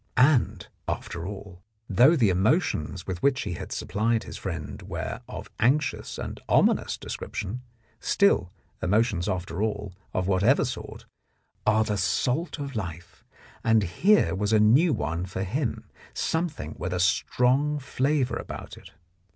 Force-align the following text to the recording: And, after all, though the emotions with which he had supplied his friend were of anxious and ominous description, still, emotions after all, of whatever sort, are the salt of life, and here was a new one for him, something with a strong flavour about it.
And, 0.17 0.65
after 0.87 1.27
all, 1.27 1.61
though 1.87 2.15
the 2.15 2.31
emotions 2.31 3.05
with 3.05 3.21
which 3.21 3.41
he 3.43 3.53
had 3.53 3.71
supplied 3.71 4.23
his 4.23 4.35
friend 4.35 4.81
were 4.81 5.21
of 5.29 5.51
anxious 5.59 6.17
and 6.17 6.39
ominous 6.49 6.97
description, 6.97 7.61
still, 7.99 8.51
emotions 8.81 9.29
after 9.29 9.61
all, 9.61 9.93
of 10.11 10.27
whatever 10.27 10.65
sort, 10.65 11.05
are 11.67 11.83
the 11.83 11.97
salt 11.97 12.57
of 12.57 12.75
life, 12.75 13.23
and 13.63 13.83
here 13.83 14.33
was 14.33 14.51
a 14.51 14.59
new 14.59 14.91
one 14.91 15.27
for 15.27 15.43
him, 15.43 15.87
something 16.15 16.73
with 16.79 16.93
a 16.93 16.99
strong 16.99 17.77
flavour 17.77 18.37
about 18.37 18.77
it. 18.77 18.93